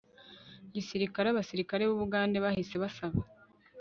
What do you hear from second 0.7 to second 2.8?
gisirikare abasirikare b u bugande bahise